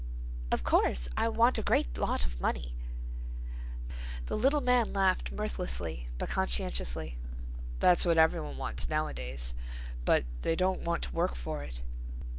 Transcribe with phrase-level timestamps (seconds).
[0.51, 2.73] "Of course I want a great lot of money—"
[4.25, 7.19] The little man laughed mirthlessly but conscientiously.
[7.77, 9.53] "That's what every one wants nowadays,
[10.03, 11.83] but they don't want to work for it."